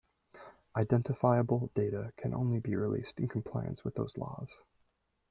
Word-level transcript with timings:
Identifiable 0.75 1.69
data 1.75 2.11
can 2.17 2.33
only 2.33 2.59
be 2.59 2.75
released 2.75 3.19
in 3.19 3.27
compliance 3.27 3.85
with 3.85 3.93
those 3.93 4.17
laws. 4.17 4.57